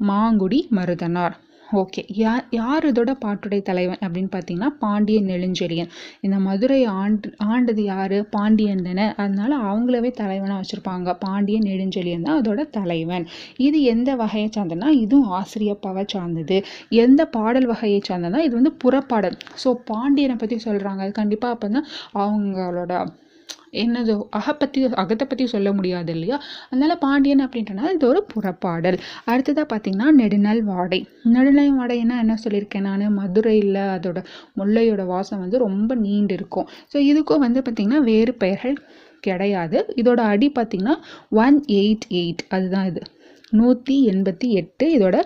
மாங்குடி 0.00 0.60
மருதனார். 0.78 1.36
ஓகே. 1.72 2.02
யார் 2.14 2.44
யார் 2.50 2.86
இதோட 2.88 3.10
பாட்டுடை 3.24 3.58
தலைவன் 3.62 4.00
அப்படின்னு 4.04 4.30
பார்த்தீங்கன்னா 4.34 4.70
பாண்டியன் 4.78 5.28
நெடுஞ்செழியன். 5.28 5.90
இந்த 6.20 6.36
மதுரை 6.38 6.78
ஆண்டு 7.02 7.28
ஆண்டது 7.46 7.82
யார்? 7.84 8.16
பாண்டியன் 8.34 8.82
தானே. 8.82 9.06
அதனால 9.16 9.52
அவங்களவே 9.68 10.10
தலைவனாக 10.12 10.58
வச்சுருப்பாங்க. 10.62 11.14
பாண்டியன் 11.18 11.66
நெடுஞ்செழியன் 11.70 12.26
தான் 12.28 12.40
அதோட 12.42 12.64
தலைவன். 12.70 13.24
இது 13.58 13.80
எந்த 13.94 14.10
வகையை 14.14 14.48
சார்ந்ததுன்னா 14.48 14.90
இதுவும் 15.04 15.32
ஆசிரியப்பாவை 15.40 16.04
சார்ந்தது. 16.14 16.58
எந்த 17.04 17.20
பாடல் 17.38 17.70
வகையை 17.72 18.00
சார்ந்தனா 18.10 18.42
இது 18.48 18.54
வந்து 18.60 18.74
புறப்பாடல். 18.84 19.38
ஸோ 19.64 19.70
பாண்டியனை 19.92 20.36
பற்றி 20.36 20.58
சொல்கிறாங்க 20.68 21.02
அது 21.06 21.14
கண்டிப்பாக 21.22 21.56
அப்போ 21.56 21.70
தான் 21.70 21.88
அவங்களோட 22.22 22.92
என்னதோ 23.72 24.14
அகப்பற்றி 24.30 24.80
அகத்தை 25.02 25.26
பற்றி 25.26 25.44
சொல்ல 25.46 25.68
முடியாது 25.72 26.10
இல்லையா? 26.12 26.36
அதனால 26.68 26.92
பாண்டியன் 26.96 27.44
அப்படின்றனால 27.44 27.92
இது 27.92 28.06
ஒரு 28.08 28.20
புறப்பாடல். 28.32 28.98
அடுத்ததாக 29.26 29.66
பார்த்தீங்கன்னா 29.72 30.08
நெடுநல் 30.20 30.62
வாடை. 30.62 31.00
நெடுநல் 31.34 31.72
வாடைன்னா 31.78 32.16
என்ன 32.24 32.36
சொல்லியிருக்கேன் 32.44 32.86
நான்? 32.88 33.06
மதுரையில் 33.20 33.80
அதோட 33.96 34.18
முல்லையோட 34.60 35.04
வாசம் 35.12 35.42
வந்து 35.44 35.58
ரொம்ப 35.66 35.94
நீண்டு 36.04 36.34
இருக்கும் 36.34 36.68
ஸோ 36.92 36.98
இதுக்கும் 37.10 37.44
வந்து 37.46 37.60
பார்த்திங்கன்னா 37.60 38.02
வேறு 38.10 38.34
பெயர்கள் 38.34 38.76
கிடையாது. 39.22 39.78
இதோட 40.00 40.20
அடி 40.32 40.50
பார்த்திங்கன்னா 40.54 40.96
ஒன் 41.42 41.58
எயிட் 41.80 42.06
எயிட் 42.20 42.42
அதுதான் 42.48 42.88
இது. 42.92 43.02
நூற்றி 43.60 43.96
எண்பத்தி 44.12 44.48
எட்டு 44.60 44.84
இதோட 44.96 45.16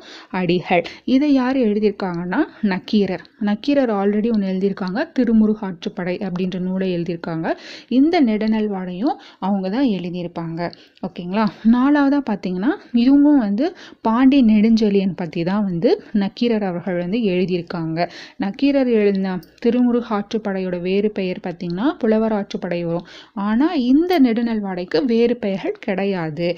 அடிகள். 0.41 0.85
இதை 1.15 1.31
யார் 1.33 1.57
எழுதியிருக்காங்கன்னா 1.57 2.41
நக்கீரர். 2.73 3.25
நக்கீரர் 3.49 3.93
ஆல்ரெடி 4.01 4.31
ஒன்று 4.35 4.51
எழுதியிருக்காங்க 4.53 5.01
திருமுருகாற்றுப்படை 5.19 6.17
அப்படின்ற 6.27 6.59
நூலை 6.59 6.89
எழுதியிருக்காங்க. 6.97 7.47
இந்த 7.89 8.21
நெடுநல்வாடையும் 8.21 9.17
அவங்க 9.39 9.67
தான் 9.77 9.89
எழுதியிருப்பாங்க. 9.97 10.61
ஓகேங்களா? 11.09 11.47
நாலாவதாக 11.75 12.23
பார்த்தீங்கன்னா 12.31 12.73
இதுவும் 13.03 13.39
வந்து 13.39 13.67
பாண்டிய 14.01 14.43
நெடுஞ்செழியன் 14.53 15.17
பற்றி 15.17 15.43
தான் 15.43 15.65
வந்து 15.65 15.91
நக்கீரர் 16.23 16.67
அவர்கள் 16.71 16.99
வந்து 17.05 17.19
எழுதியிருக்காங்க. 17.33 17.99
நக்கீரர் 18.37 18.91
எழுதின 19.01 19.35
திருமுருகாற்றுப்படையோட 19.65 20.77
வேறு 20.81 21.11
பெயர் 21.11 21.41
பார்த்தீங்கன்னா 21.47 21.89
புலவராற்றுப்படை 22.03 22.81
வரும். 22.89 23.07
ஆனால் 23.49 23.81
இந்த 23.93 24.13
நெடுநல்வாடைக்கு 24.21 24.99
வேறு 25.05 25.37
பெயர்கள் 25.37 25.83
கிடையாது. 25.87 26.49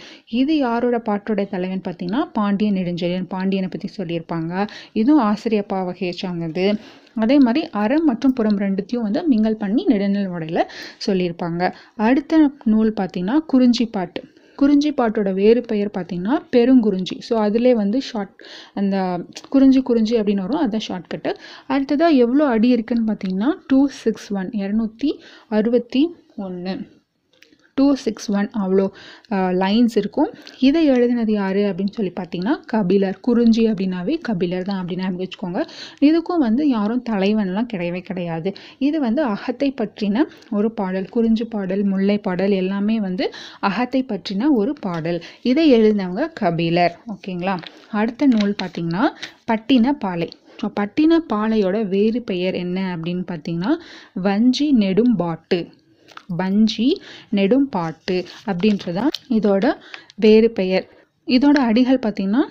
இது 0.41 0.57
யாரோட 0.57 0.97
பாட்டோட 1.09 1.41
தலைவன் 1.59 1.87
பார்த்தீங்கன்னா 1.89 2.23
பாண்டிய 2.39 2.71
நெடுஞ்செழியன். 2.79 3.29
பாண்டியனை 3.37 3.71
பற்றி 3.75 3.91
சொல்லியிருப்பாங்க. 3.99 4.53
இதுவும் 5.03 5.25
ஆசிரியப்பா 5.31 5.81
வகையை 5.91 6.15
சார்ந்தது 6.23 6.67
அதே 7.25 7.37
மாதிரி 7.45 7.61
அறம் 7.83 8.05
மற்றும் 8.09 8.35
புறம் 8.39 8.59
ரெண்டுத்தையும் 8.65 9.07
வந்து 9.07 9.21
மிங்கல் 9.31 9.63
பண்ணி 9.63 9.83
நெடுநல் 9.93 10.33
உடையில் 10.35 10.69
சொல்லியிருப்பாங்க. 11.07 11.63
அடுத்த 12.09 12.37
நூல் 12.73 12.93
பார்த்தீங்கன்னா 13.01 13.37
குறிஞ்சி 14.59 14.91
பாட்டோட 14.99 15.31
வேறு 15.41 15.61
பெயர் 15.71 15.91
பார்த்தீங்கன்னா 15.97 16.37
பெருங்குறிஞ்சி. 16.55 17.17
ஸோ 17.27 17.35
அதிலே 17.47 17.73
வந்து 17.81 17.99
ஷார்ட் 18.09 18.35
அந்த 18.81 18.97
குறிஞ்சி 19.55 19.81
குறிஞ்சி 19.91 20.15
அப்படின்னு 20.21 20.45
வரும். 20.47 20.63
அதுதான் 20.65 20.87
ஷார்ட்கட்டு 20.89 21.33
அடுத்ததாக 21.75 22.21
எவ்வளோ 22.25 22.47
அடி 22.55 22.71
இருக்குன்னு 22.77 23.09
பார்த்தீங்கன்னா 23.11 23.51
டூ 23.73 23.81
சிக்ஸ் 24.03 24.29
ஒன் 24.41 24.51
இரநூத்தி 24.63 25.11
அறுபத்தி 25.59 26.03
ஒன்று 26.47 26.75
டூ 27.79 27.87
சிக்ஸ் 28.05 28.29
ஒன் 28.39 28.49
அவ்வளோ 28.63 28.87
லைன்ஸ் 29.63 29.97
இருக்கும். 30.03 30.31
இதை 30.69 30.83
எழுதினது 30.95 31.33
யார் 31.41 31.61
அப்படின்னு 31.71 31.95
சொல்லி 31.99 32.13
பார்த்தீங்கன்னா 32.21 32.55
கபிலர். 32.73 33.19
குறிஞ்சி 33.29 33.65
அப்படின்னாவே 33.73 34.17
கபிலர் 34.29 34.69
தான் 34.71 34.81
அப்படின்னு 34.83 35.23
வச்சுக்கோங்க. 35.25 35.63
இதுக்கும் 36.09 36.45
வந்து 36.47 36.63
யாரும் 36.77 37.05
தலைவன்லாம் 37.11 37.71
கிடையவே 37.73 38.03
கிடையாது. 38.11 38.51
இது 38.89 38.97
வந்து 39.07 39.23
அகத்தை 39.35 39.71
பற்றின 39.83 40.27
ஒரு 40.59 40.71
பாடல். 40.81 41.09
குறிஞ்சி 41.17 41.47
பாடல் 41.55 41.85
முல்லை 41.93 42.19
பாடல் 42.29 42.55
எல்லாமே 42.63 42.99
வந்து 43.09 43.25
அகத்தை 43.71 44.03
பற்றின 44.13 44.51
ஒரு 44.61 44.75
பாடல். 44.87 45.21
இதை 45.53 45.67
எழுதினவங்க 45.77 46.27
கபிலர். 46.43 46.95
ஓகேங்களா? 47.15 47.57
அடுத்த 48.01 48.27
நூல் 48.35 48.55
பார்த்தீங்கன்னா 48.63 49.05
பட்டின 49.51 49.93
பாலை 50.05 50.29
ஸோ 50.61 50.67
பட்டின 50.79 51.19
பாலையோட 51.33 51.77
வேறு 51.93 52.21
பெயர் 52.31 52.57
என்ன 52.63 52.79
அப்படின்னு 52.95 53.25
பார்த்தீங்கன்னா 53.31 53.73
வஞ்சி 54.27 54.67
நெடும்பாட்டு. 54.83 55.59
வஞ்சி 56.37 56.89
நெடும்பாட்டு 57.35 58.17
அப்படின்றதான் 58.47 59.13
இதோட 59.29 59.65
வேறு 60.17 60.51
பெயர். 60.51 60.87
இதோட 61.29 61.59
அடிகள் 61.69 62.05
பார்த்திங்கன்னா 62.07 62.43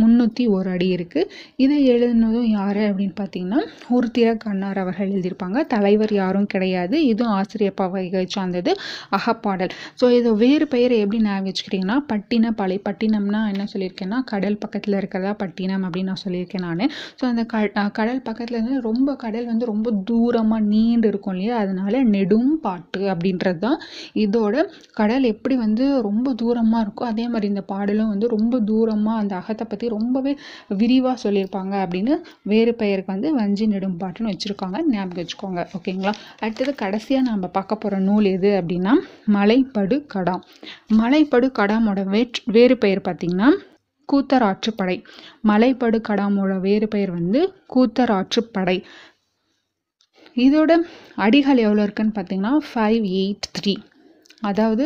முந்நூற்றி 0.00 0.44
ஒரு 0.56 0.68
அடி 0.74 0.88
இருக்குது 0.96 1.28
இதை 1.64 1.78
எழுதினதும் 1.92 2.48
யார் 2.58 2.80
அப்படின்னு 2.88 3.14
பார்த்தீங்கன்னா 3.20 3.60
உருத்திர 3.96 4.28
கண்ணார் 4.44 4.80
அவர்கள் 4.82 5.12
எழுதியிருப்பாங்க. 5.14 5.58
தலைவர் 5.74 6.12
யாரும் 6.20 6.48
கிடையாது. 6.54 6.96
இதுவும் 7.10 7.34
ஆசிரியப்பா 7.38 7.86
வகை 7.94 8.24
சார்ந்தது. 8.36 8.72
அகப்பாடல். 9.18 9.72
ஸோ 10.00 10.06
இதை 10.18 10.30
வேறு 10.42 10.66
பெயரை 10.74 10.96
எப்படி 11.04 11.20
நான் 11.28 11.46
வச்சுக்கிறீங்கன்னா 11.48 11.98
பட்டின 12.12 12.52
பலை 12.60 12.78
பட்டினம்னா 12.86 13.40
என்ன 13.52 13.64
சொல்லியிருக்கேன்னா 13.72 14.18
கடல் 14.32 14.58
பக்கத்தில் 14.62 14.98
இருக்கிறதா 15.00 15.32
பட்டினம் 15.42 15.84
அப்படின்னு 15.86 16.10
நான் 16.12 16.22
சொல்லியிருக்கேன் 16.24 16.66
நான். 16.68 16.84
ஸோ 17.20 17.24
அந்த 17.30 17.42
க 17.52 17.56
கடல் 17.98 18.22
பக்கத்தில் 18.28 18.56
இருந்து 18.58 18.76
ரொம்ப 18.88 19.10
கடல் 19.24 19.48
வந்து 19.52 19.64
ரொம்ப 19.72 19.88
தூரமாக 20.10 20.62
நீண்டு 20.72 21.08
இருக்கும் 21.12 21.34
இல்லையா? 21.34 21.54
அதனால 21.64 22.02
நெடும் 22.14 22.52
பாட்டு 22.64 23.02
அப்படின்றது 23.12 23.60
தான் 23.66 23.78
இதோட 24.24 24.54
கடல் 25.00 25.26
எப்படி 25.32 25.54
வந்து 25.64 25.84
ரொம்ப 26.08 26.34
தூரமாக 26.42 26.84
இருக்கோ 26.84 27.04
அதே 27.12 27.26
மாதிரி 27.32 27.48
இந்த 27.52 27.64
பாடலும் 27.72 28.12
வந்து 28.12 28.26
ரொம்ப 28.36 28.60
தூரமாக 28.70 29.22
அந்த 29.22 29.34
அகத்தை 29.40 29.66
பற்றி 29.66 29.86
ரொம்பவே 29.94 30.32
விரிவாக 30.80 31.16
சொல்லியிருப்பாங்க 31.24 31.74
அப்படின்னு 31.84 32.14
வேறு 32.52 32.72
பெயருக்கு 32.82 33.12
வந்து 33.14 33.30
வஞ்சி 33.38 33.66
நெடும்பாட்டுன்னு 33.74 34.32
வச்சுருக்காங்க. 34.32 34.78
ஞாபகம் 34.92 35.20
வச்சுக்கோங்க. 35.20 35.62
ஓகேங்களா? 35.78 36.12
அடுத்தது 36.42 36.74
கடைசியாக 36.82 37.28
நம்ம 37.30 37.50
பார்க்க 37.56 37.82
போகிற 37.82 38.00
நூல் 38.08 38.28
எது 38.36 38.52
அப்படின்னா 38.60 38.94
மலைப்படு 39.38 39.98
கடாம் 40.14 40.44
மலைப்படு 41.00 41.48
கடாமோட 41.60 42.02
வேற் 42.14 42.40
வேறு 42.56 42.76
பெயர் 42.84 43.06
பார்த்திங்கன்னா 43.08 43.50
கூத்தராற்றுப்படை 44.08 44.96
மலைப்படு 45.48 45.98
கடாமோட 46.08 46.52
வேறு 46.66 46.86
பெயர் 46.94 47.12
வந்து 47.18 47.40
கூத்தராற்றுப்படை 47.74 48.76
இதோட 50.36 50.72
அடிகள் 51.24 51.62
எவ்வளோ 51.64 51.82
இருக்குன்னு 51.86 52.16
பார்த்தீங்கன்னா 52.16 52.52
ஃபைவ் 52.68 53.04
எயிட் 53.20 53.48
த்ரீ 53.56 53.74
அதாவது 54.48 54.84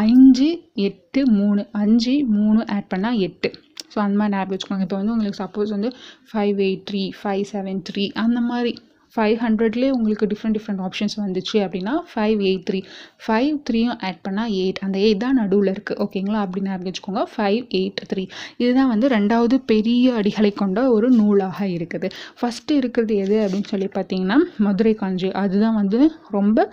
அஞ்சு 0.00 0.48
எட்டு 0.86 1.20
மூணு. 1.36 1.62
அஞ்சு 1.82 2.14
மூணு 2.36 2.60
ஆட் 2.74 2.90
பண்ணால் 2.92 3.18
எட்டு. 3.26 3.48
ஸோ 3.94 3.98
அந்த 4.04 4.16
மாதிரி 4.20 4.34
ஞாபகம் 4.36 4.54
வச்சுக்கோங்க. 4.56 4.86
இப்போ 4.88 5.00
வந்து 5.00 5.14
உங்களுக்கு 5.16 5.42
சப்போஸ் 5.44 5.74
வந்து 5.76 5.90
five 6.30 6.60
eight 6.68 6.86
three 6.90 7.02
five 7.22 7.44
seven 7.54 7.82
three 7.90 8.06
அந்த 8.24 8.40
மாதிரி 8.52 8.72
ஃபைவ் 9.14 9.36
ஹண்ட்ரட்லேயே 9.44 9.92
உங்களுக்கு 9.94 10.26
டிஃப்ரெண்ட் 10.32 10.56
டிஃப்ரெண்ட் 10.56 10.82
ஆப்ஷன்ஸ் 10.86 11.16
வந்துச்சு 11.22 11.56
அப்படின்னா 11.64 11.94
ஃபைவ் 12.10 12.40
எயிட் 12.48 12.66
த்ரீ 12.68 12.80
ஃபைவ் 13.24 13.54
த்ரீயும் 13.68 13.96
ஆட் 14.08 14.20
பண்ணால் 14.26 14.52
எயிட் 14.60 14.78
அந்த 14.86 14.96
எயிட் 15.06 15.22
தான் 15.24 15.38
நடுவில் 15.40 15.70
இருக்குது 15.72 15.98
ஓகேங்களா 16.04 16.42
அப்படி 16.44 16.60
ஞாபகம் 16.66 16.88
வச்சுக்கோங்க. 16.88 17.22
ஃபைவ் 17.32 17.60
எயிட் 17.78 18.02
த்ரீ 18.12 18.24
இதுதான் 18.62 18.90
வந்து 18.92 19.08
ரெண்டாவது 19.16 19.58
பெரிய 19.72 20.12
அடிகளை 20.20 20.52
கொண்ட 20.62 20.86
ஒரு 20.96 21.10
நூலாக 21.18 21.68
இருக்குது. 21.76 22.10
ஃபஸ்ட்டு 22.40 22.78
இருக்கிறது 22.80 23.16
எது 23.24 23.38
அப்படின்னு 23.44 23.70
சொல்லி 23.74 23.88
பார்த்தீங்கன்னா 23.98 24.38
மதுரை 24.66 24.94
காஞ்சி. 25.02 25.30
அதுதான் 25.42 25.78
வந்து 25.82 26.00
ரொம்ப 26.38 26.68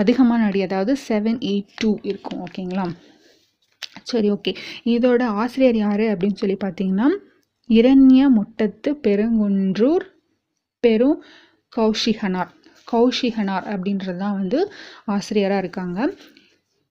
அதிகமான 0.00 0.48
அடி. 0.50 0.62
அதாவது 0.70 0.94
செவன் 1.08 1.40
எயிட் 1.52 1.76
டூ 1.82 1.92
இருக்கும். 2.12 2.40
ஓகேங்களா 2.48 2.86
சரி 4.06 4.28
ஓகே 4.30 4.52
இதோட 4.96 5.22
ஆசிரியர் 5.42 5.78
யார் 5.84 6.04
அப்படின்னு 6.12 6.40
சொல்லி 6.42 6.56
பார்த்தீங்கன்னா 6.64 7.08
இரண்ய 7.70 8.22
முட்டத்து 8.28 8.90
பெருங்குன்றூர் 9.06 10.04
பெரும் 10.84 11.18
கௌஷிகனார். 11.72 12.50
கௌஷிகனார் 12.88 13.66
அப்படின்றது 13.72 14.18
தான் 14.18 14.36
வந்து 14.40 14.58
ஆசிரியராக 15.14 15.62
இருக்காங்க. 15.62 15.98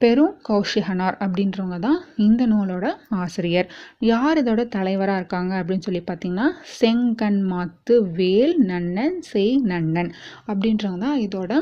பெரும் 0.01 0.33
கௌஷிகனார் 0.47 1.17
அப்படின்றவங்க 1.25 1.77
தான் 1.79 1.99
இந்த 2.17 2.41
நூலோட 2.45 2.85
ஆசிரியர். 3.21 3.67
யார் 4.11 4.39
இதோட 4.41 4.61
தலைவராக 4.67 5.19
இருக்காங்க 5.21 5.53
அப்படின்னு 5.61 5.85
சொல்லி 5.87 6.01
பார்த்தீங்கன்னா 6.09 6.47
செங்கண் 6.79 7.41
மாத்து 7.51 7.97
வேல் 8.19 8.55
நன்னன் 8.71 9.17
செய் 9.31 9.55
நன்னன் 9.71 10.11
அப்படின்றவங்க 10.47 11.03
தான் 11.05 11.21
இதோட 11.27 11.53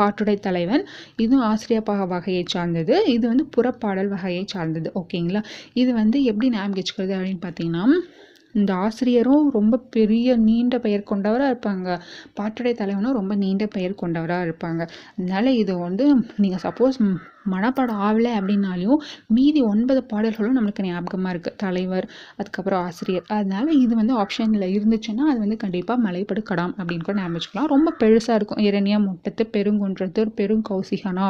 பாட்டுடை 0.00 0.36
தலைவன். 0.38 0.84
இதுவும் 1.16 1.46
ஆசிரியப்பா 1.50 2.06
வகையை 2.08 2.44
சார்ந்தது. 2.46 3.04
இது 3.06 3.24
வந்து 3.28 3.46
புறப்பாடல் 3.56 4.08
வகையை 4.08 4.44
சார்ந்தது. 4.46 4.90
ஓகேங்களா? 4.94 5.42
இது 5.74 5.92
வந்து 5.92 6.22
எப்படி 6.24 6.48
ஞாபகம் 6.50 6.78
வச்சுக்கிறது 6.78 7.14
அப்படின்னு 7.18 7.44
பார்த்தீங்கன்னா 7.48 7.84
இந்த 8.52 8.74
ஆசிரியரும் 8.74 9.50
ரொம்ப 9.50 9.78
பெரிய 9.90 10.36
நீண்ட 10.36 10.78
பெயர் 10.78 11.02
கொண்டவராக 11.02 11.52
இருப்பாங்க. 11.52 11.88
பாட்டுடை 12.40 12.72
தலைவனும் 12.74 13.12
ரொம்ப 13.12 13.34
நீண்ட 13.34 13.66
பெயர் 13.66 13.94
கொண்டவராக 13.94 14.46
இருப்பாங்க. 14.48 14.82
அதனால 15.18 15.52
இது 15.52 15.78
வந்து 15.78 16.04
நீங்கள் 16.36 16.62
சப்போஸ் 16.62 16.98
மனப்பாடம் 17.54 18.00
ஆகலை 18.08 18.32
அப்படின்னாலையும் 18.38 19.00
மீதி 19.36 19.60
ஒன்பது 19.72 20.00
பாடல்களும் 20.12 20.56
நம்மளுக்கு 20.58 20.86
ஞாபகமாக 20.88 21.32
இருக்குது 21.34 21.58
தலைவர் 21.64 22.06
அதுக்கப்புறம் 22.40 22.82
ஆசிரியர். 22.88 23.26
அதனால் 23.36 23.70
இது 23.84 23.92
வந்து 24.00 24.14
ஆப்ஷனில் 24.22 24.66
இருந்துச்சுன்னா 24.76 25.26
அது 25.32 25.38
வந்து 25.44 25.58
கண்டிப்பாக 25.64 25.98
மலைப்படுக்கடாம் 26.06 26.74
அப்படின்னு 26.78 27.06
கூட 27.08 27.16
ஞாபகம் 27.20 27.36
வச்சுக்கலாம். 27.38 27.70
ரொம்ப 27.74 27.94
பெருசாக 28.02 28.38
இருக்கும். 28.40 28.62
இரணியா 28.68 29.00
முட்டத்து 29.08 29.44
பெருங்குன்றது 29.56 30.24
பெருங்கௌசிகனா 30.40 31.28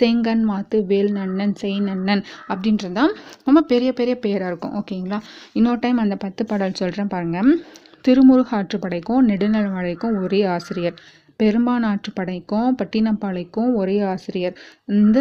செங்கன் 0.00 0.44
மாத்து 0.50 0.78
வேல் 0.92 1.12
நன்னன் 1.18 1.56
செய் 1.62 1.78
நன்னன் 1.88 2.24
அப்படின்றது 2.52 2.96
தான் 3.00 3.12
ரொம்ப 3.48 3.60
பெரிய 3.72 3.90
பெரிய 4.00 4.14
பேராக 4.24 4.50
இருக்கும். 4.52 4.74
ஓகேங்களா? 4.80 5.20
இன்னொரு 5.58 5.80
டைம் 5.84 6.02
அந்த 6.04 6.16
பத்து 6.24 6.42
பாடல் 6.50 6.78
சொல்கிறேன் 6.80 7.12
பாருங்கள் 7.14 7.50
திருமுருகாற்றுப்படைக்கும் 8.06 9.26
நெடுநல்வாடைக்கும் 9.30 10.14
ஒரே 10.22 10.40
ஆசிரியர். 10.54 10.98
பெரும்பான் 11.40 11.86
ஆற்றுப்படைக்கும் 11.90 12.70
பட்டினப்பாளைக்கும் 12.78 13.70
ஒரே 13.80 13.96
ஆசிரியர். 14.12 14.56
இந்த 14.98 15.18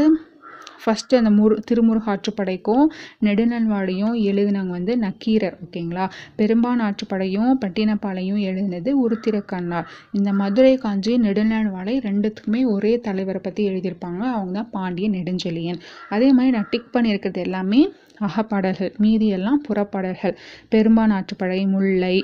ஃபஸ்ட்டு 0.81 1.19
அந்த 1.21 1.29
முரு 1.29 1.55
திருமுருகாற்றுப்படைக்கும் 1.71 2.86
நெடுநல்வாடியும் 3.24 4.15
எழுதினவங்க 4.29 4.67
வந்து 4.67 4.98
நக்கீரர் 4.98 5.57
ஓகேங்களா? 5.65 6.05
பெரும்பான் 6.38 6.83
ஆற்றுப்படையும் 6.88 7.51
பட்டினப்பாளையும் 7.65 8.41
எழுதினது 8.50 8.91
உருத்திரக்கண்ணார். 9.05 9.88
இந்த 10.12 10.33
மதுரை 10.33 10.77
காஞ்சி 10.77 11.17
நெடுநல்வாடை 11.17 11.95
ரெண்டுத்துக்குமே 12.07 12.65
ஒரே 12.65 13.00
தலைவரை 13.00 13.41
பற்றி 13.43 13.69
எழுதியிருப்பாங்க. 13.69 14.21
அவங்க 14.36 14.53
தான் 14.53 14.69
பாண்டிய 14.71 15.09
நெடுஞ்செழியன். 15.09 15.81
அதே 16.09 16.31
மாதிரி 16.31 16.55
நான் 16.57 16.69
டிக் 16.69 16.93
பண்ணியிருக்கிறது 16.93 17.41
எல்லாமே 17.48 17.81
அகப்பாடல்கள் 18.27 18.93
மீதி 18.98 19.27
எல்லாம் 19.27 19.63
புறப்பாடல்கள். 19.67 20.36
பெரும்பான் 20.71 21.13
ஆற்றுப்படை 21.17 21.67
முல்லை 21.67 22.15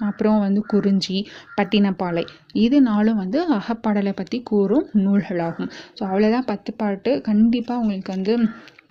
அப்புறம் 0.00 0.38
வந்து 0.46 0.60
குறிஞ்சி 0.72 1.16
பட்டினப்பாலை. 1.58 2.24
இது 2.64 2.78
நாளும் 2.90 3.20
வந்து 3.22 3.38
அகப்பாடலை 3.58 4.12
பற்றி 4.20 4.38
கூறும் 4.42 4.86
நூல்களாகும். 5.04 5.70
ஸோ 5.98 6.02
அவ்வளோதான் 6.10 6.48
பத்து 6.52 6.72
பாட்டு. 6.82 7.12
கண்டிப்பாக 7.28 7.82
உங்களுக்கு 7.82 8.12
வந்து 8.16 8.34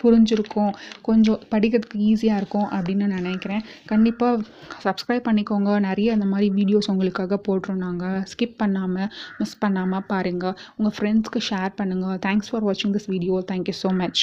புரிஞ்சிருக்கும். 0.02 0.72
கொஞ்சம் 1.02 1.42
படிக்கிறதுக்கு 1.52 1.98
ஈஸியாக 2.08 2.40
இருக்கும் 2.40 2.68
அப்படின்னு 2.76 3.06
நான் 3.06 3.18
நினைக்கிறேன். 3.20 3.62
கண்டிப்பாக 3.86 4.42
சப்ஸ்கிரைப் 4.86 5.28
பண்ணிக்கோங்க. 5.28 5.70
நிறைய 5.88 6.16
அந்த 6.16 6.26
மாதிரி 6.32 6.48
வீடியோஸ் 6.58 6.90
உங்களுக்காக 6.94 7.40
போடுறோம் 7.48 7.82
நாங்கள் 7.86 8.20
ஸ்கிப் 8.32 8.60
பண்ணாமல் 8.62 9.10
மிஸ் 9.40 9.60
பண்ணாமல் 9.64 10.08
பாருங்கள் 10.12 10.56
உங்கள் 10.78 10.96
ஃப்ரெண்ட்ஸ்க்கு 10.98 11.42
ஷேர் 11.50 11.78
பண்ணுங்கள் 11.80 12.22
தேங்க்ஸ் 12.28 12.50
ஃபார் 12.52 12.66
வாட்சிங் 12.68 12.96
this 12.98 13.12
video 13.16 13.44
thank you 13.52 13.76
so 13.84 13.92
much 14.02 14.22